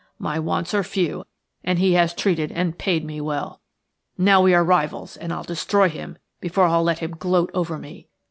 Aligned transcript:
My 0.17 0.39
wants 0.39 0.73
are 0.73 0.81
few, 0.83 1.25
and 1.63 1.77
he 1.77 1.93
has 1.93 2.15
treated 2.15 2.51
and 2.51 2.75
paid 2.75 3.05
me 3.05 3.21
well. 3.21 3.61
Now 4.17 4.41
we 4.41 4.51
are 4.51 4.63
rivals, 4.63 5.15
and 5.15 5.31
I'll 5.31 5.43
destroy 5.43 5.89
him 5.89 6.17
before 6.39 6.65
I'll 6.65 6.81
let 6.81 6.97
him 6.97 7.11
gloat 7.19 7.51
over 7.53 7.77
me. 7.77 8.07